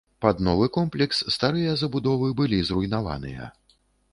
[0.23, 3.43] Пад новы комплекс старыя забудовы былі зруйнаваныя.